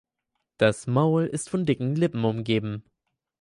[0.57, 2.81] Das Maul ist von dicken Lippen umgeben.